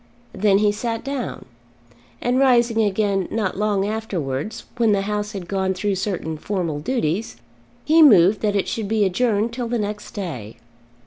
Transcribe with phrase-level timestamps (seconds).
[0.33, 1.45] Then he sat down.
[2.21, 7.35] And rising again not long afterwards, when the House had gone through certain formal duties,
[7.85, 10.55] he moved that it should be adjourned till the next day.